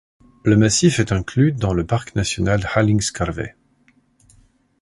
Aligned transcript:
Le 0.43 0.57
massif 0.57 0.97
est 0.99 1.11
inclus 1.11 1.51
dans 1.51 1.75
le 1.75 1.85
parc 1.85 2.15
national 2.15 2.59
de 2.61 2.65
Hallingskarvet. 2.73 3.55